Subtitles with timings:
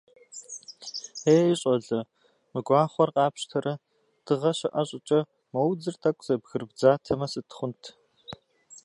[1.33, 1.99] Е, щӏалэ,
[2.51, 3.73] мы гуахъуэр къапщтэрэ,
[4.25, 5.19] дыгъэ щыӏэ щӏыкӏэ,
[5.53, 7.81] мо удзыр тӏэкӏу зэбгырыбдзатэмэ сыт хъунт?